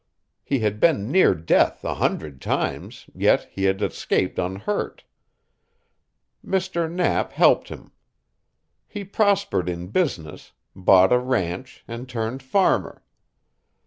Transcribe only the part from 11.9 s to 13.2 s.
turned farmer.